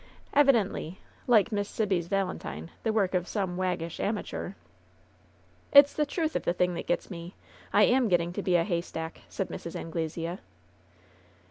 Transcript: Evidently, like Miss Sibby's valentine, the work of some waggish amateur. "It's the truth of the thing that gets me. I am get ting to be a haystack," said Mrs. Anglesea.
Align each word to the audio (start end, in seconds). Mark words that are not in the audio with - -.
Evidently, 0.33 0.99
like 1.27 1.51
Miss 1.51 1.69
Sibby's 1.69 2.07
valentine, 2.07 2.71
the 2.81 2.91
work 2.91 3.13
of 3.13 3.27
some 3.27 3.55
waggish 3.55 3.99
amateur. 3.99 4.53
"It's 5.71 5.93
the 5.93 6.07
truth 6.07 6.35
of 6.35 6.43
the 6.43 6.53
thing 6.53 6.73
that 6.73 6.87
gets 6.87 7.11
me. 7.11 7.35
I 7.71 7.83
am 7.83 8.07
get 8.07 8.17
ting 8.17 8.33
to 8.33 8.41
be 8.41 8.55
a 8.55 8.63
haystack," 8.63 9.21
said 9.29 9.49
Mrs. 9.49 9.75
Anglesea. 9.75 10.39